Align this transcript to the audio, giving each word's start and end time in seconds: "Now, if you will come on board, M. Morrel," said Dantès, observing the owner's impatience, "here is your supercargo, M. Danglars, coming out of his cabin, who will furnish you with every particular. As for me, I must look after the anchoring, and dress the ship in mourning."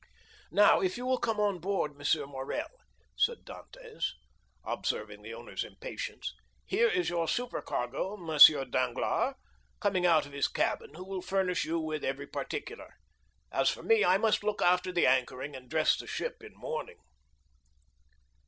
"Now, 0.49 0.79
if 0.81 0.97
you 0.97 1.05
will 1.05 1.19
come 1.19 1.39
on 1.39 1.59
board, 1.59 1.91
M. 1.91 2.29
Morrel," 2.31 2.65
said 3.15 3.45
Dantès, 3.45 4.13
observing 4.63 5.21
the 5.21 5.31
owner's 5.35 5.63
impatience, 5.63 6.33
"here 6.65 6.87
is 6.89 7.09
your 7.11 7.27
supercargo, 7.27 8.15
M. 8.15 8.71
Danglars, 8.71 9.35
coming 9.79 10.07
out 10.07 10.25
of 10.25 10.31
his 10.31 10.47
cabin, 10.47 10.95
who 10.95 11.05
will 11.07 11.21
furnish 11.21 11.65
you 11.65 11.79
with 11.79 12.03
every 12.03 12.25
particular. 12.25 12.95
As 13.51 13.69
for 13.69 13.83
me, 13.83 14.03
I 14.03 14.17
must 14.17 14.43
look 14.43 14.59
after 14.63 14.91
the 14.91 15.05
anchoring, 15.05 15.55
and 15.55 15.69
dress 15.69 15.95
the 15.95 16.07
ship 16.07 16.41
in 16.41 16.55
mourning." 16.55 16.97